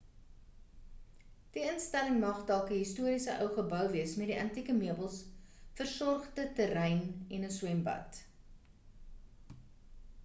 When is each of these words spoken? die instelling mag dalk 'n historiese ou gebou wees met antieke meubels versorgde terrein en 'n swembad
die 1.57 1.65
instelling 1.71 2.15
mag 2.23 2.39
dalk 2.51 2.71
'n 2.71 2.79
historiese 2.79 3.35
ou 3.45 3.51
gebou 3.59 3.83
wees 3.97 4.15
met 4.23 4.33
antieke 4.45 4.77
meubels 4.79 5.21
versorgde 5.83 6.49
terrein 6.61 7.07
en 7.39 7.47
'n 7.51 7.55
swembad 7.61 8.25